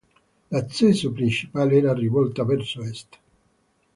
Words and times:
L'accesso 0.49 1.11
principale 1.11 1.77
era 1.81 1.93
rivolta 1.93 2.43
verso 2.53 2.81
est. 2.87 3.19